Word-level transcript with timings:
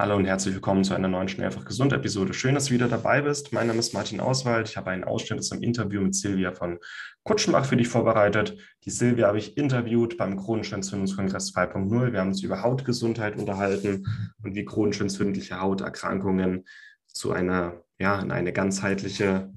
Hallo 0.00 0.16
und 0.16 0.24
herzlich 0.24 0.54
willkommen 0.54 0.82
zu 0.82 0.94
einer 0.94 1.08
neuen 1.08 1.28
Schnell 1.28 1.48
einfach 1.48 1.66
gesund 1.66 1.92
Episode. 1.92 2.32
Schön, 2.32 2.54
dass 2.54 2.64
du 2.64 2.70
wieder 2.72 2.88
dabei 2.88 3.20
bist. 3.20 3.52
Mein 3.52 3.66
Name 3.66 3.80
ist 3.80 3.92
Martin 3.92 4.18
Auswald. 4.18 4.66
Ich 4.66 4.78
habe 4.78 4.88
einen 4.88 5.04
Ausschnitt 5.04 5.38
aus 5.38 5.52
Interview 5.52 6.00
mit 6.00 6.14
Silvia 6.14 6.52
von 6.52 6.78
Kutschenbach 7.22 7.66
für 7.66 7.76
dich 7.76 7.88
vorbereitet. 7.88 8.56
Die 8.86 8.90
Silvia 8.90 9.26
habe 9.26 9.36
ich 9.36 9.58
interviewt 9.58 10.16
beim 10.16 10.38
Chronischen 10.38 10.76
Entzündungskongress 10.76 11.54
2.0. 11.54 12.12
Wir 12.12 12.18
haben 12.18 12.28
uns 12.28 12.42
über 12.42 12.62
Hautgesundheit 12.62 13.36
unterhalten 13.36 14.06
und 14.42 14.54
wie 14.54 14.64
chronisch 14.64 15.02
entzündliche 15.02 15.60
Hauterkrankungen 15.60 16.64
zu 17.06 17.32
einer, 17.32 17.84
ja, 17.98 18.20
in 18.20 18.30
eine 18.30 18.54
ganzheitliche, 18.54 19.52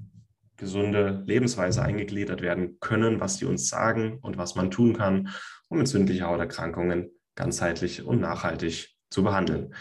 gesunde 0.58 1.22
Lebensweise 1.24 1.80
eingegliedert 1.80 2.42
werden 2.42 2.76
können, 2.80 3.18
was 3.18 3.38
sie 3.38 3.46
uns 3.46 3.70
sagen 3.70 4.18
und 4.20 4.36
was 4.36 4.56
man 4.56 4.70
tun 4.70 4.92
kann, 4.92 5.30
um 5.68 5.80
entzündliche 5.80 6.26
Hauterkrankungen 6.26 7.12
ganzheitlich 7.34 8.04
und 8.04 8.20
nachhaltig 8.20 8.90
zu 9.08 9.24
behandeln. 9.24 9.72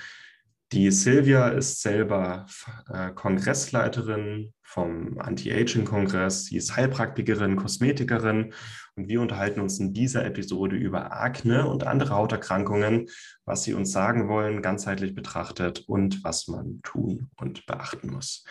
Die 0.74 0.90
Silvia 0.90 1.50
ist 1.50 1.84
selber 1.84 2.48
äh, 2.90 3.12
Kongressleiterin 3.12 4.56
vom 4.64 5.20
Anti-Aging-Kongress. 5.20 6.46
Sie 6.46 6.58
ist 6.58 6.76
Heilpraktikerin, 6.76 7.58
Kosmetikerin 7.58 8.56
und 8.96 9.08
wir 9.08 9.22
unterhalten 9.22 9.60
uns 9.60 9.80
in 9.80 9.94
dieser 9.94 10.26
Episode 10.26 10.76
über 10.76 11.12
Akne 11.12 11.68
und 11.68 11.86
andere 11.86 12.16
Hauterkrankungen, 12.16 13.08
was 13.46 13.62
sie 13.62 13.76
uns 13.76 13.92
sagen 13.92 14.28
wollen, 14.30 14.64
ganzheitlich 14.64 15.14
betrachtet 15.14 15.84
und 15.86 16.24
was 16.24 16.48
man 16.48 16.80
tun 16.82 17.30
und 17.38 17.68
beachten 17.68 18.12
muss. 18.12 18.44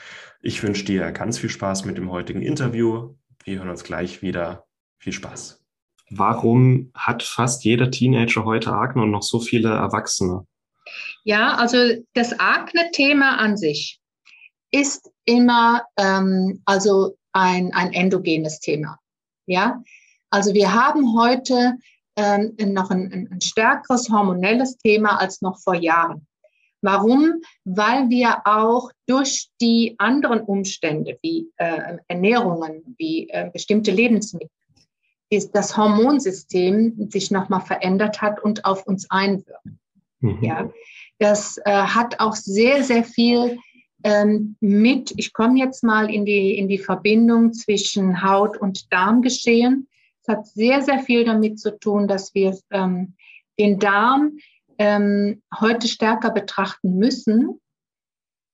Ich 0.43 0.63
wünsche 0.63 0.85
dir 0.85 1.11
ganz 1.11 1.39
viel 1.39 1.51
Spaß 1.51 1.87
mit 1.87 1.99
dem 1.99 2.13
heutigen 2.13 2.43
Interview. 2.43 3.17
Wir 3.43 3.59
hören 3.59 3.71
uns 3.71 3.83
gleich 3.83 4.23
wieder. 4.23 4.65
Viel 4.99 5.13
Spaß. 5.13 5.61
Warum 6.09 6.93
hat 6.95 7.25
fast 7.25 7.65
jeder 7.65 7.91
Teenager 7.91 8.45
heute 8.45 8.73
Akne 8.73 9.03
und 9.03 9.11
noch 9.11 9.25
so 9.25 9.41
viele 9.41 9.71
Erwachsene? 9.71 10.47
Ja, 11.25 11.55
also 11.55 11.79
das 12.15 12.39
Akne-Thema 12.39 13.39
an 13.39 13.57
sich 13.57 14.01
ist 14.71 15.11
immer 15.25 15.83
ähm, 15.97 16.63
also 16.65 17.17
ein, 17.33 17.73
ein 17.75 17.93
endogenes 17.93 18.61
Thema. 18.61 18.99
Ja, 19.47 19.83
also 20.31 20.55
wir 20.55 20.73
haben 20.73 21.17
heute 21.19 21.77
ähm, 22.17 22.55
noch 22.59 22.91
ein, 22.91 23.29
ein 23.31 23.41
stärkeres 23.41 24.11
hormonelles 24.11 24.79
Thema 24.79 25.21
als 25.21 25.43
noch 25.43 25.59
vor 25.61 25.75
Jahren. 25.75 26.27
Warum? 26.83 27.41
Weil 27.65 28.09
wir 28.09 28.43
auch 28.45 28.91
durch 29.07 29.49
die 29.61 29.95
anderen 29.99 30.41
Umstände 30.41 31.17
wie 31.23 31.49
äh, 31.57 31.99
Ernährungen, 32.09 32.97
wie 32.99 33.29
äh, 33.29 33.51
bestimmte 33.53 33.93
Lebensmittel, 33.93 34.51
das 35.53 35.77
Hormonsystem 35.77 37.09
sich 37.11 37.31
nochmal 37.31 37.63
verändert 37.63 38.21
hat 38.21 38.43
und 38.43 38.65
auf 38.65 38.87
uns 38.87 39.09
einwirkt. 39.11 39.65
Mhm. 40.23 40.39
Ja, 40.43 40.71
das 41.19 41.59
äh, 41.65 41.71
hat 41.71 42.21
auch 42.21 42.35
sehr, 42.35 42.83
sehr 42.83 43.05
viel 43.05 43.59
ähm, 44.05 44.57
mit, 44.61 45.13
ich 45.17 45.33
komme 45.33 45.59
jetzt 45.59 45.85
mal 45.85 46.13
in 46.13 46.25
die, 46.25 46.57
in 46.57 46.69
die 46.69 46.79
Verbindung 46.79 47.53
zwischen 47.53 48.23
Haut 48.23 48.57
und 48.57 48.93
Darm 48.93 49.23
geschehen. 49.23 49.89
Es 50.23 50.29
hat 50.29 50.47
sehr, 50.47 50.83
sehr 50.83 51.01
viel 51.01 51.25
damit 51.25 51.61
zu 51.61 51.79
tun, 51.79 52.09
dass 52.09 52.35
wir 52.35 52.57
ähm, 52.71 53.15
den 53.59 53.79
Darm 53.79 54.39
ähm, 54.79 55.43
heute 55.61 55.87
stärker 55.89 56.31
betrachten 56.31 56.97
müssen 56.97 57.61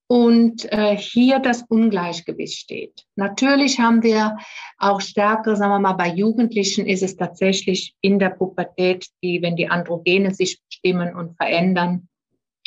und 0.08 0.64
äh, 0.72 0.96
hier 0.96 1.38
das 1.38 1.62
Ungleichgewicht 1.68 2.58
steht. 2.58 3.04
Natürlich 3.14 3.78
haben 3.78 4.02
wir 4.02 4.38
auch 4.78 5.02
stärker, 5.02 5.54
sagen 5.54 5.70
wir 5.70 5.78
mal, 5.78 5.92
bei 5.92 6.08
Jugendlichen 6.08 6.86
ist 6.86 7.02
es 7.02 7.16
tatsächlich 7.16 7.94
in 8.00 8.18
der 8.18 8.30
Pubertät, 8.30 9.06
die, 9.22 9.42
wenn 9.42 9.54
die 9.54 9.68
Androgene 9.68 10.34
sich 10.34 10.60
bestimmen 10.66 11.14
und 11.14 11.36
verändern, 11.36 12.08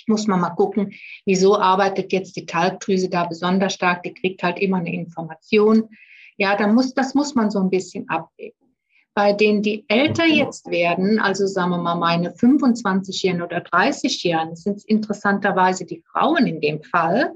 muss 0.08 0.28
man 0.28 0.40
mal 0.40 0.52
gucken, 0.52 0.94
wieso 1.26 1.58
arbeitet 1.58 2.12
jetzt 2.14 2.36
die 2.36 2.46
Talgdrüse 2.46 3.10
da 3.10 3.26
besonders 3.26 3.74
stark, 3.74 4.04
die 4.04 4.14
kriegt 4.14 4.44
halt 4.44 4.60
immer 4.60 4.78
eine 4.78 4.94
Information. 4.94 5.90
Ja, 6.38 6.56
da 6.56 6.68
muss, 6.68 6.94
das 6.94 7.16
muss 7.16 7.34
man 7.34 7.50
so 7.50 7.60
ein 7.60 7.70
bisschen 7.70 8.08
abwägen. 8.08 8.71
Bei 9.14 9.34
denen, 9.34 9.62
die 9.62 9.84
älter 9.90 10.26
jetzt 10.26 10.70
werden, 10.70 11.20
also 11.20 11.46
sagen 11.46 11.72
wir 11.72 11.78
mal 11.78 11.96
meine 11.96 12.32
25-Jährigen 12.32 13.42
oder 13.42 13.58
30-Jährigen, 13.58 14.56
sind 14.56 14.78
es 14.78 14.86
interessanterweise 14.86 15.86
die 15.86 16.02
Frauen 16.12 16.48
in 16.48 16.62
dem 16.62 16.82
Fall, 16.82 17.36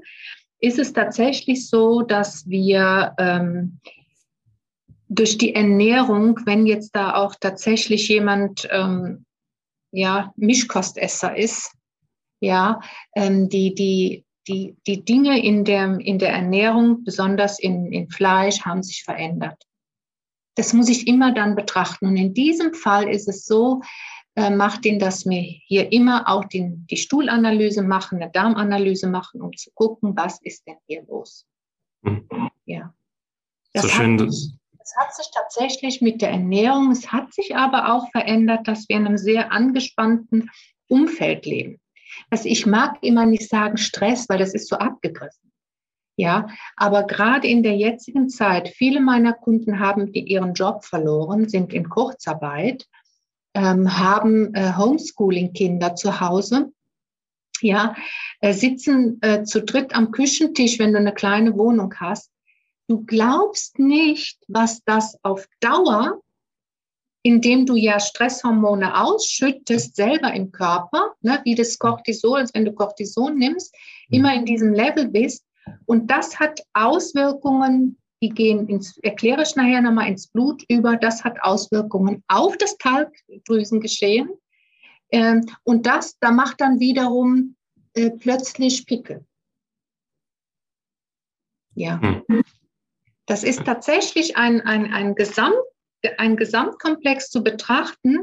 ist 0.58 0.78
es 0.78 0.94
tatsächlich 0.94 1.68
so, 1.68 2.00
dass 2.00 2.48
wir 2.48 3.14
ähm, 3.18 3.78
durch 5.08 5.38
die 5.38 5.54
Ernährung, 5.54 6.40
wenn 6.46 6.66
jetzt 6.66 6.96
da 6.96 7.14
auch 7.14 7.34
tatsächlich 7.38 8.08
jemand 8.08 8.66
ähm, 8.70 9.24
ja, 9.92 10.32
Mischkostesser 10.36 11.36
ist, 11.36 11.72
ja, 12.40 12.80
ähm, 13.14 13.48
die, 13.48 13.74
die, 13.74 14.24
die, 14.48 14.76
die 14.86 15.04
Dinge 15.04 15.42
in 15.42 15.64
der, 15.64 15.98
in 16.00 16.18
der 16.18 16.30
Ernährung, 16.30 17.04
besonders 17.04 17.58
in, 17.58 17.92
in 17.92 18.08
Fleisch, 18.08 18.62
haben 18.62 18.82
sich 18.82 19.04
verändert. 19.04 19.65
Das 20.56 20.72
muss 20.72 20.88
ich 20.88 21.06
immer 21.06 21.32
dann 21.32 21.54
betrachten. 21.54 22.06
Und 22.06 22.16
in 22.16 22.34
diesem 22.34 22.74
Fall 22.74 23.08
ist 23.08 23.28
es 23.28 23.46
so, 23.46 23.82
äh, 24.34 24.50
macht 24.50 24.84
ihn, 24.84 24.98
dass 24.98 25.24
wir 25.26 25.40
hier 25.40 25.92
immer 25.92 26.28
auch 26.28 26.44
den, 26.44 26.86
die 26.88 26.96
Stuhlanalyse 26.96 27.82
machen, 27.82 28.20
eine 28.20 28.30
Darmanalyse 28.30 29.06
machen, 29.06 29.40
um 29.40 29.56
zu 29.56 29.70
gucken, 29.72 30.16
was 30.16 30.40
ist 30.42 30.66
denn 30.66 30.76
hier 30.86 31.04
los. 31.08 31.46
Mhm. 32.02 32.28
Ja. 32.66 32.92
Das 33.72 33.82
so 33.84 33.88
schön. 33.88 34.20
Hat, 34.20 34.28
es 34.28 34.96
hat 34.96 35.14
sich 35.14 35.26
tatsächlich 35.32 36.00
mit 36.00 36.20
der 36.20 36.30
Ernährung, 36.30 36.90
es 36.90 37.12
hat 37.12 37.32
sich 37.32 37.56
aber 37.56 37.94
auch 37.94 38.10
verändert, 38.10 38.68
dass 38.68 38.88
wir 38.88 38.96
in 38.96 39.06
einem 39.06 39.18
sehr 39.18 39.52
angespannten 39.52 40.50
Umfeld 40.88 41.46
leben. 41.46 41.80
Also 42.30 42.48
ich 42.48 42.66
mag 42.66 42.98
immer 43.02 43.26
nicht 43.26 43.48
sagen 43.48 43.76
Stress, 43.76 44.28
weil 44.28 44.38
das 44.38 44.54
ist 44.54 44.68
so 44.68 44.76
abgegriffen. 44.76 45.52
Ja, 46.18 46.48
aber 46.76 47.04
gerade 47.04 47.46
in 47.46 47.62
der 47.62 47.76
jetzigen 47.76 48.30
Zeit, 48.30 48.68
viele 48.68 49.00
meiner 49.00 49.34
Kunden 49.34 49.80
haben 49.80 50.12
die 50.12 50.20
ihren 50.20 50.54
Job 50.54 50.84
verloren, 50.84 51.48
sind 51.48 51.74
in 51.74 51.90
Kurzarbeit, 51.90 52.86
ähm, 53.52 53.98
haben 53.98 54.54
äh, 54.54 54.72
Homeschooling-Kinder 54.76 55.94
zu 55.94 56.20
Hause, 56.20 56.72
ja, 57.60 57.94
äh, 58.40 58.54
sitzen 58.54 59.18
äh, 59.20 59.44
zu 59.44 59.62
dritt 59.62 59.94
am 59.94 60.10
Küchentisch, 60.10 60.78
wenn 60.78 60.92
du 60.92 60.98
eine 60.98 61.12
kleine 61.12 61.56
Wohnung 61.58 61.94
hast. 62.00 62.30
Du 62.88 63.04
glaubst 63.04 63.78
nicht, 63.78 64.38
was 64.48 64.82
das 64.84 65.18
auf 65.22 65.46
Dauer 65.60 66.20
indem 67.26 67.66
du 67.66 67.74
ja 67.74 67.98
Stresshormone 67.98 69.02
ausschüttest 69.02 69.96
selber 69.96 70.32
im 70.32 70.52
Körper, 70.52 71.16
ne, 71.22 71.40
wie 71.42 71.56
das 71.56 71.76
Cortisol, 71.76 72.38
als 72.38 72.54
wenn 72.54 72.64
du 72.64 72.72
Cortison 72.72 73.36
nimmst, 73.36 73.74
immer 74.10 74.32
in 74.32 74.44
diesem 74.44 74.72
Level 74.72 75.08
bist. 75.08 75.44
Und 75.86 76.10
das 76.10 76.38
hat 76.38 76.60
Auswirkungen, 76.72 77.98
die 78.22 78.30
gehen 78.30 78.68
ins, 78.68 78.98
erkläre 78.98 79.42
ich 79.42 79.56
nachher 79.56 79.82
nochmal 79.82 80.08
ins 80.08 80.28
Blut 80.28 80.64
über, 80.68 80.96
das 80.96 81.24
hat 81.24 81.40
Auswirkungen 81.42 82.22
auf 82.28 82.56
das 82.56 82.76
Talgdrüsengeschehen. 82.78 84.30
Ähm, 85.10 85.46
und 85.64 85.86
das, 85.86 86.18
da 86.20 86.30
macht 86.30 86.60
dann 86.60 86.80
wiederum 86.80 87.56
äh, 87.94 88.10
plötzlich 88.10 88.86
Pickel. 88.86 89.24
Ja. 91.74 92.00
Hm. 92.00 92.42
Das 93.26 93.44
ist 93.44 93.64
tatsächlich 93.64 94.36
ein, 94.36 94.60
ein, 94.62 94.92
ein 94.92 95.14
Gesamt 95.14 95.56
ein 96.18 96.36
Gesamtkomplex 96.36 97.30
zu 97.30 97.42
betrachten 97.42 98.18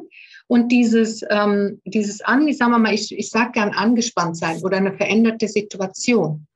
und 0.48 0.72
dieses, 0.72 1.24
ähm, 1.30 1.81
dieses 1.86 2.22
an, 2.22 2.48
ich 2.48 2.58
sage 2.58 2.78
mal, 2.78 2.94
ich, 2.94 3.18
ich 3.18 3.30
sage 3.30 3.52
gern 3.54 3.72
angespannt 3.72 4.38
sein 4.38 4.62
oder 4.62 4.78
eine 4.78 4.94
veränderte 4.94 5.48
Situation. 5.48 6.48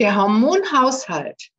Der 0.00 0.16
Hormonhaushalt 0.16 1.50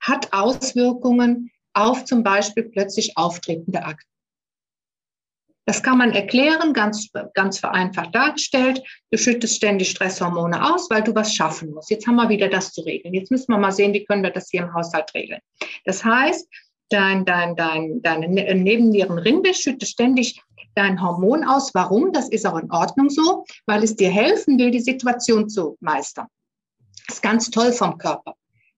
hat 0.00 0.32
Auswirkungen 0.32 1.50
auf 1.72 2.04
zum 2.04 2.22
Beispiel 2.22 2.64
plötzlich 2.64 3.16
auftretende 3.16 3.84
Akten. 3.84 4.10
Das 5.66 5.82
kann 5.84 5.98
man 5.98 6.10
erklären, 6.12 6.72
ganz, 6.72 7.10
ganz 7.34 7.60
vereinfacht 7.60 8.12
dargestellt. 8.12 8.82
Du 9.12 9.18
schüttest 9.18 9.54
ständig 9.54 9.90
Stresshormone 9.90 10.74
aus, 10.74 10.90
weil 10.90 11.04
du 11.04 11.14
was 11.14 11.32
schaffen 11.32 11.70
musst. 11.70 11.90
Jetzt 11.90 12.08
haben 12.08 12.16
wir 12.16 12.28
wieder 12.28 12.48
das 12.48 12.72
zu 12.72 12.80
regeln. 12.80 13.14
Jetzt 13.14 13.30
müssen 13.30 13.52
wir 13.52 13.58
mal 13.58 13.70
sehen, 13.70 13.92
wie 13.92 14.04
können 14.04 14.24
wir 14.24 14.30
das 14.30 14.48
hier 14.50 14.62
im 14.62 14.74
Haushalt 14.74 15.14
regeln. 15.14 15.40
Das 15.84 16.04
heißt, 16.04 16.48
dein, 16.88 17.24
dein, 17.24 17.54
dein, 17.54 18.02
deine 18.02 18.28
ne-, 18.28 18.52
Nebennierenrinde 18.52 19.54
schüttet 19.54 19.88
ständig 19.88 20.42
dein 20.74 21.00
Hormon 21.00 21.44
aus. 21.44 21.72
Warum? 21.72 22.12
Das 22.12 22.28
ist 22.30 22.46
auch 22.46 22.58
in 22.58 22.70
Ordnung 22.72 23.08
so, 23.08 23.44
weil 23.66 23.84
es 23.84 23.94
dir 23.94 24.10
helfen 24.10 24.58
will, 24.58 24.72
die 24.72 24.80
Situation 24.80 25.48
zu 25.48 25.76
meistern. 25.80 26.26
Das 27.06 27.16
ist 27.16 27.22
ganz 27.22 27.50
toll 27.50 27.72
vom 27.72 27.98
Körper. 27.98 28.34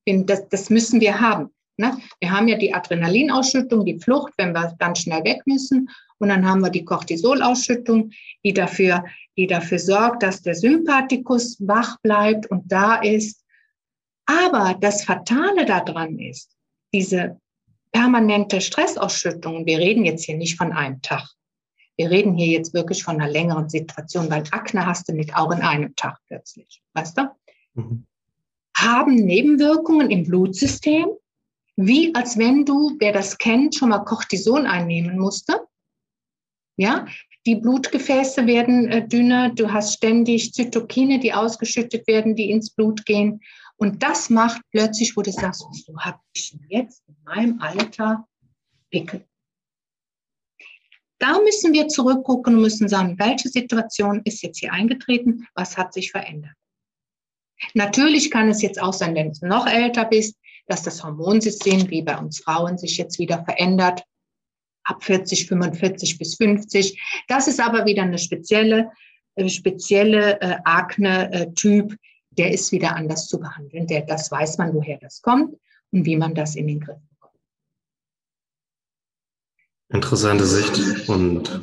Das, 0.07 0.49
das 0.49 0.71
müssen 0.71 1.01
wir 1.01 1.21
haben. 1.21 1.51
Ne? 1.77 1.97
Wir 2.21 2.31
haben 2.31 2.49
ja 2.49 2.57
die 2.57 2.75
Adrenalinausschüttung, 2.75 3.85
die 3.85 3.99
Flucht, 3.99 4.33
wenn 4.37 4.53
wir 4.53 4.75
ganz 4.79 5.01
schnell 5.01 5.25
weg 5.25 5.43
müssen. 5.47 5.89
Und 6.19 6.29
dann 6.29 6.47
haben 6.47 6.61
wir 6.61 6.71
die 6.71 6.85
Cortisolausschüttung, 6.85 8.11
die 8.45 8.53
dafür, 8.53 9.05
die 9.37 9.47
dafür 9.47 9.79
sorgt, 9.79 10.23
dass 10.23 10.43
der 10.43 10.55
Sympathikus 10.55 11.57
wach 11.61 11.99
bleibt 12.03 12.47
und 12.51 12.71
da 12.71 12.97
ist. 12.97 13.43
Aber 14.27 14.77
das 14.81 15.05
Fatale 15.05 15.67
daran 15.67 16.19
ist, 16.19 16.57
diese 16.95 17.41
permanente 17.91 18.61
Stressausschüttung, 18.61 19.67
wir 19.67 19.79
reden 19.79 20.05
jetzt 20.05 20.25
hier 20.25 20.37
nicht 20.37 20.57
von 20.57 20.73
einem 20.73 21.03
Tag, 21.03 21.29
Wir 21.97 22.11
reden 22.11 22.35
hier 22.35 22.47
jetzt 22.47 22.73
wirklich 22.73 23.03
von 23.03 23.21
einer 23.21 23.31
längeren 23.31 23.69
Situation, 23.69 24.31
weil 24.31 24.45
Akne 24.51 24.87
hast 24.87 25.09
du 25.09 25.13
nicht 25.13 25.37
auch 25.37 25.51
in 25.51 25.61
einem 25.61 25.95
Tag 25.95 26.19
plötzlich, 26.29 26.83
weißt 26.95 27.19
du? 27.19 27.31
Mhm. 27.75 28.07
Haben 28.77 29.15
Nebenwirkungen 29.15 30.11
im 30.11 30.25
Blutsystem, 30.25 31.07
wie 31.77 32.15
als 32.15 32.39
wenn 32.39 32.65
du, 32.65 32.97
wer 32.99 33.13
das 33.13 33.39
kennt, 33.39 33.75
schon 33.75 33.91
mal 33.91 34.01
Cortison 34.01 34.67
einnehmen 34.67 35.19
musste. 35.19 35.67
Ja, 36.77 37.07
die 37.45 37.57
Blutgefäße 37.57 38.47
werden 38.47 38.89
äh, 38.89 39.07
dünner, 39.07 39.51
du 39.51 39.73
hast 39.73 39.95
ständig 39.95 40.53
Zytokine, 40.53 41.19
die 41.19 41.33
ausgeschüttet 41.33 42.07
werden, 42.07 42.37
die 42.37 42.51
ins 42.51 42.71
Blut 42.71 43.05
gehen. 43.05 43.41
Und 43.77 44.03
das 44.03 44.31
macht 44.31 44.63
plötzlich, 44.71 45.17
wo 45.17 45.23
du 45.23 45.33
sagst, 45.33 45.65
wieso 45.73 45.99
habe 45.99 46.21
ich 46.35 46.57
jetzt 46.69 47.03
in 47.09 47.17
meinem 47.25 47.61
Alter 47.61 48.27
Pickel? 48.91 49.27
Da 51.19 51.41
müssen 51.41 51.73
wir 51.73 51.89
zurückgucken 51.89 52.57
und 52.57 52.63
müssen 52.63 52.89
sagen, 52.89 53.19
welche 53.19 53.49
Situation 53.49 54.23
ist 54.25 54.43
jetzt 54.43 54.59
hier 54.59 54.73
eingetreten, 54.73 55.47
was 55.55 55.77
hat 55.77 55.93
sich 55.95 56.11
verändert. 56.11 56.55
Natürlich 57.75 58.31
kann 58.31 58.49
es 58.49 58.63
jetzt 58.63 58.81
auch 58.81 58.93
sein, 58.93 59.15
wenn 59.15 59.33
du 59.33 59.47
noch 59.47 59.67
älter 59.67 60.05
bist, 60.05 60.37
dass 60.67 60.83
das 60.83 61.03
Hormonsystem 61.03 61.91
wie 61.91 62.03
bei 62.03 62.17
uns 62.17 62.41
Frauen 62.41 62.79
sich 62.79 62.97
jetzt 62.97 63.19
wieder 63.19 63.45
verändert 63.45 64.05
ab 64.85 65.03
40, 65.05 65.47
45 65.47 66.19
bis 66.19 66.37
50. 66.37 67.01
Das 67.29 67.49
ist 67.49 67.61
aber 67.61 67.87
wieder 67.87 68.03
eine 68.03 68.19
spezielle, 68.19 68.91
äh, 69.35 69.49
spezielle 69.49 70.41
äh, 70.41 70.57
Akne-Typ, 70.65 71.97
der 72.31 72.53
ist 72.53 72.73
wieder 72.73 72.97
anders 72.97 73.27
zu 73.27 73.39
behandeln. 73.39 73.87
Der, 73.87 74.03
das 74.03 74.31
weiß 74.31 74.59
man, 74.59 74.75
woher 74.75 74.99
das 74.99 75.23
kommt 75.23 75.57
und 75.91 76.05
wie 76.07 76.17
man 76.17 76.35
das 76.35 76.57
in 76.57 76.67
den 76.67 76.81
Griff 76.81 76.99
bekommt. 77.11 77.39
Interessante 79.91 80.47
Sicht 80.47 81.09
und 81.09 81.61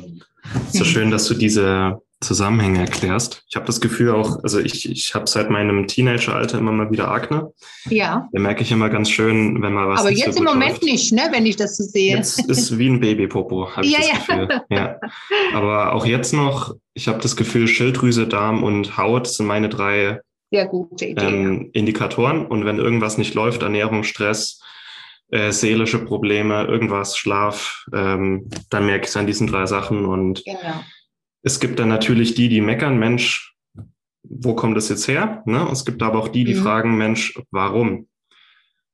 so 0.70 0.84
schön, 0.84 1.10
dass 1.10 1.26
du 1.26 1.34
diese 1.34 2.00
Zusammenhänge 2.22 2.80
erklärst. 2.80 3.44
Ich 3.48 3.56
habe 3.56 3.64
das 3.64 3.80
Gefühl 3.80 4.10
auch, 4.10 4.42
also 4.42 4.58
ich, 4.58 4.90
ich 4.90 5.14
habe 5.14 5.26
seit 5.26 5.48
meinem 5.48 5.86
Teenageralter 5.86 6.58
immer 6.58 6.70
mal 6.70 6.90
wieder 6.90 7.10
Akne. 7.10 7.50
Ja. 7.88 8.28
Da 8.30 8.40
merke 8.40 8.62
ich 8.62 8.70
immer 8.70 8.90
ganz 8.90 9.08
schön, 9.08 9.62
wenn 9.62 9.72
man 9.72 9.88
was. 9.88 10.00
Aber 10.00 10.10
jetzt 10.10 10.34
so 10.34 10.40
im 10.40 10.44
Moment 10.44 10.72
läuft. 10.72 10.82
nicht, 10.82 11.12
ne, 11.14 11.28
wenn 11.32 11.46
ich 11.46 11.56
das 11.56 11.78
so 11.78 11.84
sehe. 11.84 12.16
Jetzt 12.16 12.46
ist 12.46 12.78
wie 12.78 12.88
ein 12.90 13.00
Babypopo, 13.00 13.74
habe 13.74 13.86
ich 13.86 13.92
ja, 13.92 14.00
das 14.00 14.26
Gefühl. 14.26 14.48
Ja. 14.68 14.76
ja. 14.76 15.00
Aber 15.54 15.94
auch 15.94 16.04
jetzt 16.04 16.34
noch, 16.34 16.76
ich 16.92 17.08
habe 17.08 17.20
das 17.20 17.36
Gefühl, 17.36 17.66
Schilddrüse, 17.66 18.26
Darm 18.26 18.64
und 18.64 18.98
Haut 18.98 19.26
sind 19.26 19.46
meine 19.46 19.70
drei 19.70 20.20
Sehr 20.50 20.66
gute 20.66 21.06
Idee, 21.06 21.24
ähm, 21.24 21.70
Indikatoren. 21.72 22.44
Und 22.44 22.66
wenn 22.66 22.78
irgendwas 22.78 23.16
nicht 23.16 23.32
läuft, 23.32 23.62
Ernährung, 23.62 24.04
Stress, 24.04 24.60
äh, 25.30 25.52
seelische 25.52 26.04
Probleme, 26.04 26.64
irgendwas, 26.64 27.16
Schlaf, 27.16 27.86
ähm, 27.94 28.50
dann 28.68 28.84
merke 28.84 29.04
ich 29.04 29.10
es 29.10 29.16
an 29.16 29.26
diesen 29.26 29.46
drei 29.46 29.64
Sachen 29.64 30.04
und 30.04 30.44
genau 30.44 30.84
es 31.42 31.60
gibt 31.60 31.78
dann 31.78 31.88
natürlich 31.88 32.34
die, 32.34 32.48
die 32.48 32.60
meckern, 32.60 32.98
Mensch, 32.98 33.54
wo 34.22 34.54
kommt 34.54 34.76
das 34.76 34.88
jetzt 34.88 35.08
her? 35.08 35.42
Ne? 35.46 35.68
Es 35.72 35.84
gibt 35.84 36.02
aber 36.02 36.18
auch 36.18 36.28
die, 36.28 36.44
die 36.44 36.54
mhm. 36.54 36.62
fragen, 36.62 36.96
Mensch, 36.96 37.38
warum? 37.50 38.08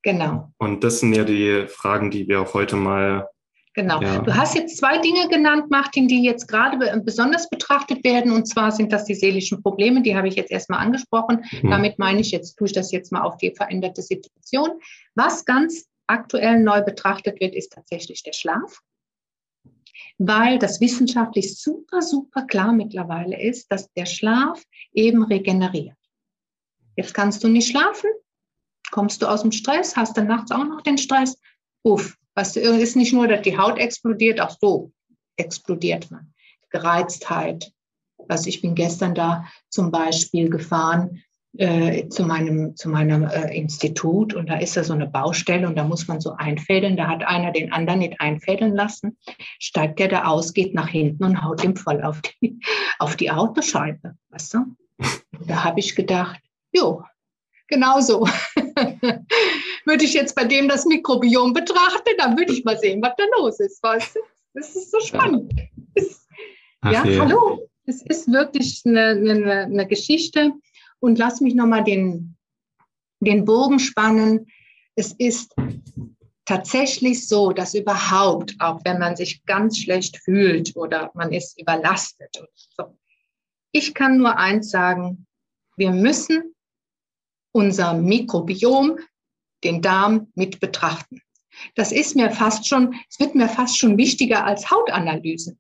Genau. 0.03 0.53
Und 0.59 0.85
das 0.85 1.01
sind 1.01 1.15
ja 1.15 1.25
die 1.25 1.67
Fragen, 1.69 2.11
die 2.11 2.29
wir 2.29 2.41
auch 2.41 2.55
heute 2.55 2.77
mal. 2.77 3.29
Genau. 3.75 4.01
Ja. 4.01 4.21
Du 4.21 4.35
hast 4.35 4.55
jetzt 4.55 4.79
zwei 4.79 4.99
Dinge 4.99 5.29
genannt, 5.29 5.65
Martin, 5.69 6.09
die 6.09 6.23
jetzt 6.23 6.47
gerade 6.47 6.79
besonders 7.01 7.51
betrachtet 7.51 8.05
werden. 8.05 8.33
Und 8.33 8.47
zwar 8.47 8.71
sind 8.71 8.93
das 8.93 9.05
die 9.05 9.15
seelischen 9.17 9.63
Probleme, 9.63 10.03
die 10.03 10.17
habe 10.17 10.29
ich 10.29 10.37
jetzt 10.37 10.53
erstmal 10.53 10.79
angesprochen. 10.79 11.45
Mhm. 11.61 11.71
Damit 11.71 11.99
meine 11.99 12.21
ich 12.21 12.31
jetzt, 12.31 12.57
tue 12.57 12.69
ich 12.69 12.73
das 12.73 12.93
jetzt 12.93 13.13
mal 13.13 13.23
auf 13.23 13.37
die 13.37 13.53
veränderte 13.55 14.01
Situation. 14.01 14.71
Was 15.15 15.45
ganz 15.45 15.87
aktuell 16.07 16.61
neu 16.61 16.83
betrachtet 16.83 17.41
wird, 17.41 17.55
ist 17.55 17.73
tatsächlich 17.73 18.23
der 18.23 18.33
Schlaf 18.33 18.81
weil 20.19 20.59
das 20.59 20.81
wissenschaftlich 20.81 21.59
super, 21.59 22.03
super 22.03 22.47
klar 22.47 22.73
mittlerweile 22.73 23.41
ist, 23.41 23.71
dass 23.71 23.93
der 23.93 24.07
Schlaf 24.07 24.63
eben 24.93 25.23
regeneriert. 25.23 25.97
Jetzt 26.97 27.15
kannst 27.15 27.45
du 27.45 27.49
nicht 27.49 27.71
schlafen, 27.71 28.11
kommst 28.91 29.23
du 29.23 29.27
aus 29.27 29.43
dem 29.43 29.53
Stress, 29.53 29.97
hast 29.97 30.17
dann 30.17 30.29
nachts 30.29 30.51
auch 30.51 30.65
noch 30.65 30.83
den 30.83 30.99
Stress. 30.99 31.39
Uff, 31.83 32.17
was 32.35 32.57
ist 32.57 32.97
nicht 32.97 33.13
nur, 33.13 33.29
dass 33.29 33.43
die 33.43 33.59
Haut 33.59 33.79
explodiert, 33.79 34.41
auch 34.41 34.57
so 34.61 34.93
explodiert 35.37 36.11
man. 36.11 36.33
Gereiztheit. 36.71 37.73
Also 38.29 38.49
ich 38.49 38.63
bin 38.63 38.75
gestern 38.75 39.15
da 39.15 39.47
zum 39.69 39.91
Beispiel 39.91 40.51
gefahren 40.51 41.23
äh, 41.59 42.09
zu 42.09 42.25
meinem, 42.25 42.77
zu 42.77 42.89
meinem 42.89 43.25
äh, 43.25 43.57
Institut 43.57 44.35
und 44.35 44.49
da 44.49 44.59
ist 44.59 44.77
da 44.77 44.85
so 44.85 44.93
eine 44.93 45.07
Baustelle 45.07 45.67
und 45.67 45.77
da 45.77 45.85
muss 45.85 46.09
man 46.09 46.21
so 46.21 46.33
einfädeln. 46.33 46.97
Da 46.97 47.09
hat 47.09 47.25
einer 47.25 47.53
den 47.53 47.73
anderen 47.73 48.01
nicht 48.01 48.21
einfädeln 48.21 48.75
lassen, 48.75 49.17
steigt 49.59 49.99
der 49.99 50.09
da 50.09 50.25
aus, 50.25 50.53
geht 50.53 50.75
nach 50.75 50.89
hinten 50.89 51.25
und 51.25 51.43
haut 51.43 51.65
ihm 51.65 51.77
voll 51.77 52.03
auf 52.03 52.21
die, 52.23 52.59
auf 52.99 53.17
die 53.17 53.31
Autoscheibe. 53.31 54.17
Weißt 54.31 54.55
du? 54.55 54.59
Da 55.47 55.65
habe 55.65 55.81
ich 55.81 55.95
gedacht, 55.95 56.41
jo, 56.73 57.05
genau 57.69 58.01
so. 58.01 58.27
würde 59.87 60.05
ich 60.05 60.15
jetzt 60.15 60.35
bei 60.35 60.45
dem 60.45 60.69
das 60.69 60.85
Mikrobiom 60.85 61.53
betrachten, 61.53 62.11
dann 62.19 62.37
würde 62.37 62.53
ich 62.53 62.65
mal 62.65 62.79
sehen, 62.79 63.01
was 63.03 63.13
da 63.17 63.25
los 63.39 63.61
ist. 63.61 63.83
Weißt 63.83 64.17
du? 64.17 64.21
Das 64.55 64.75
ist 64.75 64.91
so 64.91 65.01
spannend. 65.01 65.53
ja, 66.85 67.05
hallo. 67.05 67.69
Es 67.89 68.03
ist 68.03 68.31
wirklich 68.33 68.83
eine, 68.85 69.11
eine, 69.11 69.63
eine 69.65 69.87
Geschichte, 69.87 70.53
und 71.01 71.19
lass 71.19 71.41
mich 71.41 71.55
nochmal 71.55 71.85
den, 71.85 72.37
den 73.21 73.45
Bogen 73.45 73.79
spannen. 73.79 74.47
Es 74.95 75.13
ist 75.13 75.55
tatsächlich 76.45 77.27
so, 77.29 77.53
dass 77.53 77.75
überhaupt, 77.75 78.55
auch 78.59 78.81
wenn 78.85 78.99
man 78.99 79.17
sich 79.17 79.45
ganz 79.45 79.79
schlecht 79.79 80.19
fühlt 80.19 80.75
oder 80.77 81.11
man 81.15 81.33
ist 81.33 81.61
überlastet, 81.61 82.43
so, 82.77 82.97
ich 83.73 83.93
kann 83.93 84.19
nur 84.19 84.39
eins 84.39 84.71
sagen, 84.71 85.27
wir 85.77 85.91
müssen 85.91 86.55
unser 87.53 87.95
Mikrobiom, 87.95 88.99
den 89.65 89.83
Darm 89.83 90.31
mit 90.35 90.61
betrachten. 90.61 91.21
Das 91.75 91.93
ist 91.93 92.15
mir 92.17 92.31
fast 92.31 92.67
schon, 92.67 92.95
es 93.09 93.19
wird 93.19 93.35
mir 93.35 93.49
fast 93.49 93.79
schon 93.79 93.97
wichtiger 93.97 94.45
als 94.45 94.71
Hautanalysen. 94.71 95.59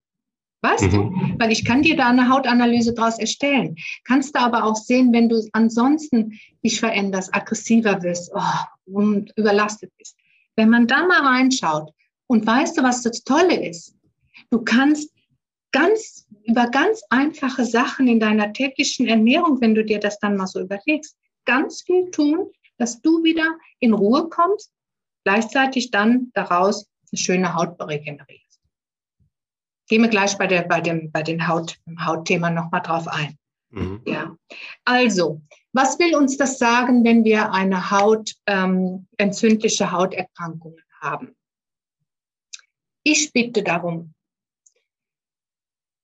Weißt 0.62 0.84
mhm. 0.84 0.90
du? 0.90 1.38
Weil 1.38 1.52
ich 1.52 1.64
kann 1.64 1.82
dir 1.82 1.96
da 1.96 2.08
eine 2.08 2.28
Hautanalyse 2.28 2.94
draus 2.94 3.18
erstellen. 3.18 3.76
Kannst 4.04 4.34
du 4.34 4.40
aber 4.40 4.64
auch 4.64 4.76
sehen, 4.76 5.12
wenn 5.12 5.28
du 5.28 5.46
ansonsten 5.52 6.38
dich 6.64 6.80
veränderst, 6.80 7.34
aggressiver 7.34 8.02
wirst 8.02 8.30
oh, 8.34 8.92
und 8.92 9.32
überlastet 9.36 9.92
bist. 9.98 10.16
Wenn 10.56 10.70
man 10.70 10.86
da 10.86 11.06
mal 11.06 11.20
reinschaut 11.20 11.90
und 12.26 12.46
weißt 12.46 12.78
du, 12.78 12.82
was 12.82 13.02
das 13.02 13.22
Tolle 13.24 13.68
ist? 13.68 13.94
Du 14.50 14.62
kannst 14.62 15.12
ganz 15.72 16.26
über 16.44 16.68
ganz 16.68 17.02
einfache 17.10 17.64
Sachen 17.64 18.08
in 18.08 18.20
deiner 18.20 18.52
täglichen 18.52 19.06
Ernährung, 19.06 19.60
wenn 19.60 19.74
du 19.74 19.84
dir 19.84 19.98
das 19.98 20.18
dann 20.20 20.36
mal 20.36 20.46
so 20.46 20.60
überlegst, 20.60 21.16
ganz 21.44 21.82
viel 21.82 22.10
tun, 22.10 22.50
dass 22.78 23.00
du 23.02 23.22
wieder 23.22 23.56
in 23.80 23.92
Ruhe 23.92 24.28
kommst, 24.28 24.72
gleichzeitig 25.24 25.90
dann 25.90 26.30
daraus 26.34 26.88
eine 27.12 27.18
schöne 27.18 27.54
Haut 27.54 27.76
regeneriert 27.80 28.45
gehen 29.88 30.02
wir 30.02 30.08
gleich 30.08 30.36
bei, 30.38 30.46
der, 30.46 30.62
bei 30.62 30.80
dem 30.80 31.10
bei 31.12 31.22
den 31.22 31.46
Haut, 31.46 31.78
Hautthema 31.98 32.50
nochmal 32.50 32.82
drauf 32.82 33.08
ein. 33.08 33.38
Mhm. 33.70 34.02
Ja. 34.06 34.36
Also, 34.84 35.42
was 35.72 35.98
will 35.98 36.16
uns 36.16 36.36
das 36.36 36.58
sagen, 36.58 37.04
wenn 37.04 37.24
wir 37.24 37.52
eine 37.52 37.90
Haut, 37.90 38.32
ähm, 38.46 39.06
entzündliche 39.18 39.92
Hauterkrankungen 39.92 40.82
haben? 41.00 41.36
Ich 43.02 43.32
bitte 43.32 43.62
darum, 43.62 44.14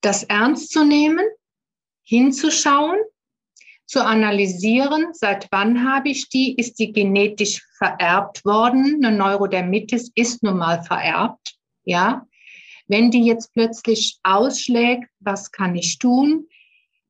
das 0.02 0.24
ernst 0.24 0.72
zu 0.72 0.84
nehmen, 0.84 1.24
hinzuschauen, 2.02 2.98
zu 3.86 4.04
analysieren, 4.04 5.12
seit 5.12 5.48
wann 5.50 5.90
habe 5.90 6.08
ich 6.08 6.28
die, 6.28 6.54
ist 6.54 6.78
die 6.78 6.92
genetisch 6.92 7.62
vererbt 7.76 8.44
worden, 8.44 9.04
eine 9.04 9.16
Neurodermitis 9.16 10.10
ist 10.14 10.42
nun 10.42 10.58
mal 10.58 10.82
vererbt, 10.82 11.56
ja, 11.84 12.26
wenn 12.92 13.11
die 13.11 13.25
jetzt 13.25 13.54
plötzlich 13.54 14.18
ausschlägt, 14.22 15.08
was 15.20 15.50
kann 15.50 15.75
ich 15.75 15.99
tun? 15.99 16.46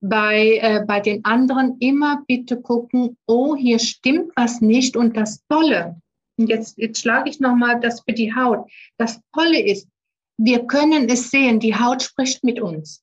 Bei, 0.00 0.58
äh, 0.62 0.84
bei 0.86 1.00
den 1.00 1.24
anderen 1.24 1.76
immer 1.80 2.22
bitte 2.28 2.60
gucken, 2.60 3.16
oh, 3.26 3.56
hier 3.56 3.80
stimmt 3.80 4.30
was 4.36 4.60
nicht. 4.60 4.96
Und 4.96 5.16
das 5.16 5.44
Tolle, 5.48 6.00
und 6.38 6.48
jetzt, 6.48 6.78
jetzt 6.78 7.00
schlage 7.00 7.30
ich 7.30 7.40
nochmal 7.40 7.80
das 7.80 8.00
für 8.02 8.12
die 8.12 8.32
Haut. 8.32 8.70
Das 8.96 9.20
Tolle 9.34 9.60
ist, 9.60 9.88
wir 10.38 10.66
können 10.66 11.08
es 11.08 11.30
sehen, 11.30 11.58
die 11.58 11.74
Haut 11.74 12.00
spricht 12.02 12.44
mit 12.44 12.60
uns. 12.60 13.02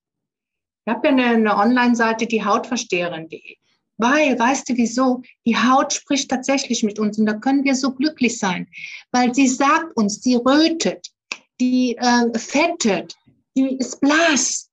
Ich 0.86 0.94
habe 0.94 1.10
ja 1.10 1.14
eine, 1.14 1.26
eine 1.26 1.58
Online-Seite, 1.58 2.28
die 2.28 2.46
Hautversteherin.de. 2.46 3.58
Weil, 3.98 4.40
weißt 4.40 4.70
du 4.70 4.78
wieso? 4.78 5.22
Die 5.46 5.58
Haut 5.58 5.92
spricht 5.92 6.30
tatsächlich 6.32 6.84
mit 6.84 6.98
uns 6.98 7.20
und 7.20 7.26
da 7.26 7.34
können 7.34 7.66
wir 7.66 7.76
so 7.76 7.94
glücklich 7.94 8.40
sein, 8.40 8.70
weil 9.12 9.36
sie 9.36 9.48
sagt 9.48 9.98
uns, 9.98 10.22
sie 10.22 10.36
rötet, 10.36 11.12
die 11.60 11.98
äh, 11.98 12.38
fettet, 12.38 13.16
die 13.56 13.78
ist 13.78 14.00
blass, 14.00 14.70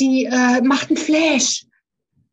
die 0.00 0.24
äh, 0.24 0.60
macht 0.62 0.88
einen 0.88 0.96
Flash. 0.96 1.66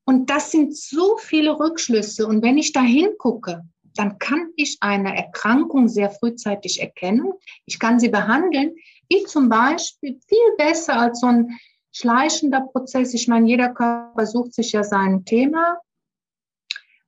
Und 0.05 0.29
das 0.29 0.51
sind 0.51 0.75
so 0.75 1.17
viele 1.17 1.59
Rückschlüsse. 1.59 2.25
Und 2.25 2.41
wenn 2.41 2.57
ich 2.57 2.73
da 2.73 2.81
hingucke, 2.81 3.61
dann 3.95 4.17
kann 4.19 4.49
ich 4.55 4.77
eine 4.81 5.15
Erkrankung 5.15 5.87
sehr 5.87 6.09
frühzeitig 6.09 6.81
erkennen. 6.81 7.31
Ich 7.65 7.79
kann 7.79 7.99
sie 7.99 8.09
behandeln, 8.09 8.73
wie 9.09 9.23
zum 9.25 9.49
Beispiel 9.49 10.19
viel 10.27 10.55
besser 10.57 10.97
als 10.97 11.19
so 11.19 11.27
ein, 11.27 11.59
schleichender 11.91 12.61
Prozess. 12.61 13.13
Ich 13.13 13.27
meine, 13.27 13.47
jeder 13.47 13.69
Körper 13.69 14.25
sucht 14.25 14.53
sich 14.53 14.71
ja 14.71 14.83
sein 14.83 15.25
Thema. 15.25 15.77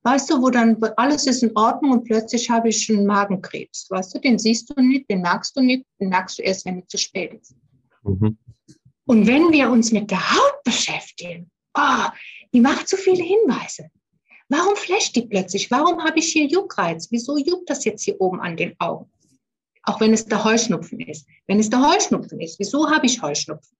Weißt 0.06 0.30
du, 0.30 0.42
wo 0.42 0.50
dann 0.50 0.76
alles 0.96 1.26
ist 1.26 1.42
in 1.42 1.56
Ordnung 1.56 1.92
und 1.92 2.04
plötzlich 2.04 2.50
habe 2.50 2.68
ich 2.68 2.90
einen 2.90 3.06
Magenkrebs. 3.06 3.86
Weißt 3.88 4.14
du, 4.14 4.18
den 4.18 4.38
siehst 4.38 4.70
du 4.70 4.80
nicht, 4.82 5.08
den 5.10 5.22
merkst 5.22 5.56
du 5.56 5.62
nicht, 5.62 5.86
den 5.98 6.10
merkst 6.10 6.38
du 6.38 6.42
erst, 6.42 6.66
wenn 6.66 6.80
es 6.80 6.88
zu 6.88 6.98
spät 6.98 7.32
ist. 7.32 7.56
Mhm. 8.02 8.36
Und 9.06 9.26
wenn 9.26 9.50
wir 9.50 9.70
uns 9.70 9.92
mit 9.92 10.10
der 10.10 10.30
Haut 10.30 10.62
beschäftigen, 10.62 11.50
oh, 11.74 12.06
die 12.52 12.60
macht 12.60 12.86
so 12.86 12.98
viele 12.98 13.22
Hinweise. 13.22 13.88
Warum 14.50 14.76
flasht 14.76 15.16
die 15.16 15.26
plötzlich? 15.26 15.70
Warum 15.70 16.04
habe 16.04 16.18
ich 16.18 16.32
hier 16.32 16.46
Juckreiz? 16.46 17.08
Wieso 17.10 17.38
juckt 17.38 17.70
das 17.70 17.86
jetzt 17.86 18.04
hier 18.04 18.20
oben 18.20 18.40
an 18.40 18.58
den 18.58 18.74
Augen? 18.78 19.10
Auch 19.84 20.00
wenn 20.00 20.12
es 20.12 20.26
der 20.26 20.44
Heuschnupfen 20.44 21.00
ist. 21.00 21.26
Wenn 21.46 21.60
es 21.60 21.70
der 21.70 21.80
Heuschnupfen 21.80 22.40
ist, 22.40 22.58
wieso 22.58 22.90
habe 22.90 23.06
ich 23.06 23.22
Heuschnupfen? 23.22 23.76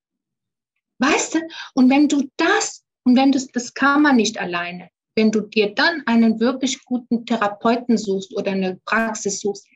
Weißt 0.99 1.35
du? 1.35 1.41
Und 1.75 1.91
wenn 1.91 2.09
du 2.09 2.31
das, 2.39 2.83
und 3.05 3.15
wenn 3.15 3.31
du 3.31 3.47
das 3.53 3.75
kann 3.75 4.01
man 4.01 4.17
nicht 4.17 4.39
alleine, 4.39 4.89
wenn 5.17 5.31
du 5.31 5.43
dir 5.43 5.75
dann 5.75 6.03
einen 6.07 6.41
wirklich 6.41 6.85
guten 6.85 7.25
Therapeuten 7.25 7.97
suchst 7.97 8.37
oder 8.37 8.53
eine 8.53 8.81
Praxis 8.85 9.41
suchst, 9.41 9.67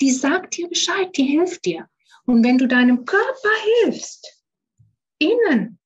die 0.00 0.10
sagt 0.10 0.56
dir 0.56 0.68
Bescheid, 0.68 1.10
die 1.16 1.24
hilft 1.24 1.64
dir. 1.64 1.86
Und 2.24 2.44
wenn 2.44 2.58
du 2.58 2.68
deinem 2.68 3.04
Körper 3.04 3.50
hilfst, 3.82 4.26
innen, 5.18 5.78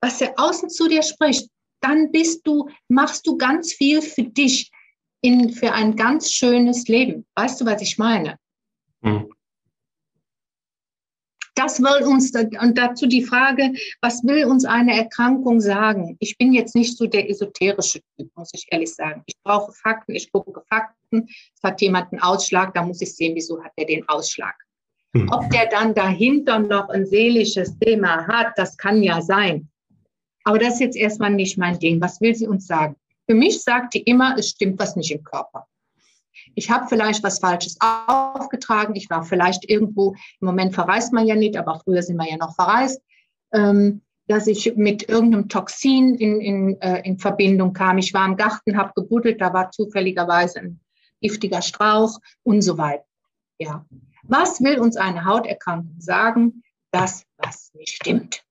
was 0.00 0.20
er 0.20 0.34
außen 0.36 0.68
zu 0.68 0.88
dir 0.88 1.02
spricht, 1.02 1.48
dann 1.80 2.10
bist 2.12 2.46
du, 2.46 2.68
machst 2.88 3.26
du 3.26 3.36
ganz 3.36 3.72
viel 3.72 4.02
für 4.02 4.24
dich 4.24 4.70
in, 5.20 5.50
für 5.50 5.72
ein 5.72 5.96
ganz 5.96 6.32
schönes 6.32 6.88
Leben. 6.88 7.26
Weißt 7.34 7.60
du, 7.60 7.66
was 7.66 7.82
ich 7.82 7.98
meine? 7.98 8.38
Mhm. 9.00 9.32
Das 11.54 11.80
will 11.80 12.06
uns, 12.06 12.32
und 12.34 12.78
dazu 12.78 13.06
die 13.06 13.24
Frage, 13.24 13.72
was 14.00 14.22
will 14.24 14.46
uns 14.46 14.64
eine 14.64 14.96
Erkrankung 14.96 15.60
sagen? 15.60 16.16
Ich 16.18 16.38
bin 16.38 16.52
jetzt 16.54 16.74
nicht 16.74 16.96
so 16.96 17.06
der 17.06 17.28
esoterische 17.28 18.00
Typ, 18.16 18.30
muss 18.36 18.50
ich 18.54 18.66
ehrlich 18.70 18.94
sagen. 18.94 19.22
Ich 19.26 19.34
brauche 19.42 19.70
Fakten, 19.72 20.14
ich 20.14 20.32
gucke 20.32 20.62
Fakten. 20.68 21.26
Es 21.28 21.62
hat 21.62 21.80
jemand 21.82 22.10
einen 22.12 22.22
Ausschlag, 22.22 22.72
da 22.72 22.82
muss 22.82 23.02
ich 23.02 23.14
sehen, 23.14 23.34
wieso 23.34 23.62
hat 23.62 23.72
er 23.76 23.84
den 23.84 24.08
Ausschlag. 24.08 24.54
Hm. 25.14 25.28
Ob 25.30 25.50
der 25.50 25.66
dann 25.66 25.94
dahinter 25.94 26.58
noch 26.58 26.88
ein 26.88 27.04
seelisches 27.04 27.78
Thema 27.78 28.26
hat, 28.26 28.52
das 28.56 28.76
kann 28.78 29.02
ja 29.02 29.20
sein. 29.20 29.68
Aber 30.44 30.58
das 30.58 30.74
ist 30.74 30.80
jetzt 30.80 30.96
erstmal 30.96 31.30
nicht 31.30 31.58
mein 31.58 31.78
Ding. 31.78 32.00
Was 32.00 32.20
will 32.20 32.34
sie 32.34 32.46
uns 32.46 32.66
sagen? 32.66 32.96
Für 33.28 33.34
mich 33.34 33.62
sagt 33.62 33.94
die 33.94 34.02
immer, 34.02 34.36
es 34.38 34.50
stimmt 34.50 34.78
was 34.78 34.96
nicht 34.96 35.12
im 35.12 35.22
Körper. 35.22 35.66
Ich 36.54 36.70
habe 36.70 36.86
vielleicht 36.88 37.22
was 37.22 37.38
Falsches 37.38 37.76
aufgetragen. 37.80 38.94
Ich 38.94 39.08
war 39.10 39.22
vielleicht 39.22 39.68
irgendwo, 39.68 40.14
im 40.40 40.46
Moment 40.46 40.74
verreist 40.74 41.12
man 41.12 41.26
ja 41.26 41.34
nicht, 41.34 41.56
aber 41.56 41.80
früher 41.80 42.02
sind 42.02 42.16
wir 42.16 42.28
ja 42.28 42.36
noch 42.36 42.54
verreist, 42.54 43.00
ähm, 43.52 44.02
dass 44.28 44.46
ich 44.46 44.74
mit 44.76 45.08
irgendeinem 45.08 45.48
Toxin 45.48 46.14
in, 46.14 46.40
in, 46.40 46.80
äh, 46.80 47.02
in 47.04 47.18
Verbindung 47.18 47.72
kam. 47.72 47.98
Ich 47.98 48.14
war 48.14 48.26
im 48.26 48.36
Garten, 48.36 48.76
habe 48.76 48.92
gebuddelt, 48.94 49.40
da 49.40 49.52
war 49.52 49.70
zufälligerweise 49.70 50.60
ein 50.60 50.80
giftiger 51.20 51.62
Strauch 51.62 52.18
und 52.42 52.62
so 52.62 52.78
weiter. 52.78 53.04
Ja. 53.58 53.84
Was 54.24 54.60
will 54.60 54.78
uns 54.78 54.96
eine 54.96 55.24
Hauterkrankung 55.24 55.96
sagen? 55.98 56.62
Das, 56.90 57.24
was 57.38 57.72
nicht 57.74 57.96
stimmt. 57.96 58.44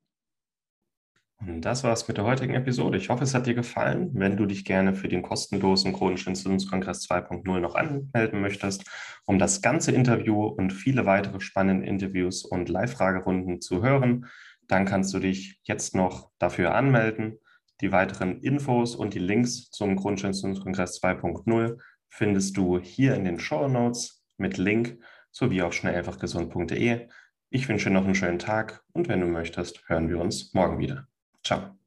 Und 1.47 1.61
das 1.61 1.83
war's 1.83 2.07
mit 2.07 2.17
der 2.17 2.25
heutigen 2.25 2.53
Episode. 2.53 2.99
Ich 2.99 3.09
hoffe, 3.09 3.23
es 3.23 3.33
hat 3.33 3.47
dir 3.47 3.55
gefallen. 3.55 4.11
Wenn 4.13 4.37
du 4.37 4.45
dich 4.45 4.63
gerne 4.63 4.93
für 4.93 5.07
den 5.07 5.23
kostenlosen 5.23 5.91
chronischen 5.91 6.29
Entzündungskongress 6.29 7.09
2.0 7.09 7.59
noch 7.59 7.73
anmelden 7.73 8.41
möchtest, 8.41 8.85
um 9.25 9.39
das 9.39 9.63
ganze 9.63 9.91
Interview 9.91 10.45
und 10.45 10.71
viele 10.71 11.07
weitere 11.07 11.39
spannende 11.39 11.87
Interviews 11.87 12.45
und 12.45 12.69
Live-Fragerunden 12.69 13.59
zu 13.59 13.81
hören, 13.81 14.27
dann 14.67 14.85
kannst 14.85 15.13
du 15.15 15.19
dich 15.19 15.59
jetzt 15.63 15.95
noch 15.95 16.29
dafür 16.37 16.75
anmelden. 16.75 17.39
Die 17.81 17.91
weiteren 17.91 18.39
Infos 18.41 18.95
und 18.95 19.15
die 19.15 19.19
Links 19.19 19.71
zum 19.71 19.95
chronischen 19.95 20.27
Entzündungskongress 20.27 21.01
2.0 21.01 21.79
findest 22.07 22.55
du 22.55 22.79
hier 22.79 23.15
in 23.15 23.25
den 23.25 23.39
Show 23.39 23.67
Notes 23.67 24.23
mit 24.37 24.57
Link 24.57 24.99
sowie 25.31 25.63
auf 25.63 25.73
schnelleinfachgesund.de. 25.73 27.07
Ich 27.49 27.67
wünsche 27.67 27.89
dir 27.89 27.95
noch 27.95 28.05
einen 28.05 28.15
schönen 28.15 28.39
Tag 28.39 28.83
und 28.93 29.07
wenn 29.07 29.21
du 29.21 29.27
möchtest, 29.27 29.89
hören 29.89 30.07
wir 30.07 30.19
uns 30.19 30.53
morgen 30.53 30.77
wieder. 30.77 31.07
Ciao. 31.43 31.80